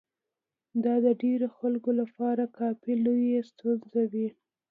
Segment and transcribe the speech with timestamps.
[0.83, 4.27] دا د ډېرو خلکو لپاره کافي لويې ستونزې وې.